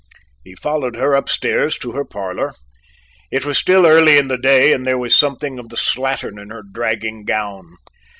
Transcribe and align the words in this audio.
He 0.43 0.55
followed 0.55 0.95
her 0.95 1.13
upstairs 1.13 1.77
to 1.77 1.91
her 1.91 2.03
parlour. 2.03 2.55
It 3.29 3.45
was 3.45 3.59
still 3.59 3.85
early 3.85 4.17
in 4.17 4.29
the 4.29 4.37
day 4.39 4.73
and 4.73 4.83
there 4.83 4.97
was 4.97 5.15
something 5.15 5.59
of 5.59 5.69
the 5.69 5.77
slattern 5.77 6.41
in 6.41 6.49
her 6.49 6.63
dragging 6.63 7.23
gown. 7.23 7.75